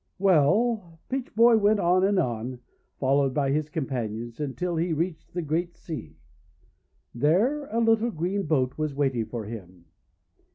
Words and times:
Well, 0.17 0.99
Peach 1.09 1.35
Boy 1.35 1.57
went 1.57 1.79
on 1.79 2.03
and 2.03 2.17
on, 2.17 2.57
followed 2.99 3.35
by 3.35 3.51
his 3.51 3.69
companions, 3.69 4.39
until 4.39 4.75
he 4.75 4.93
reached 4.93 5.31
the 5.35 5.43
Great 5.43 5.75
Sea. 5.75 6.17
There 7.13 7.65
a 7.67 7.77
little 7.79 8.09
green 8.09 8.47
boat 8.47 8.79
was 8.79 8.95
waiting 8.95 9.27
for 9.27 9.45
him. 9.45 9.85